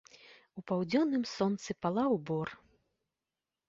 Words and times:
У 0.59 0.63
паўдзённым 0.71 1.23
сонцы 1.35 1.79
палаў 1.87 2.11
бор. 2.31 2.47